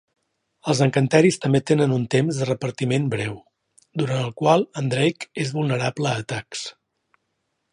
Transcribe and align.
Els 0.71 0.79
encanteris 0.83 1.35
també 1.43 1.59
tenen 1.71 1.93
un 1.97 2.07
temps 2.15 2.39
de 2.41 2.47
repartiment 2.49 3.05
breu, 3.11 3.35
durant 4.03 4.25
el 4.29 4.33
qual 4.41 4.65
en 4.83 4.89
Drake 4.95 5.29
és 5.45 5.53
vulnerable 5.59 6.15
a 6.15 6.23
atacs. 6.25 6.65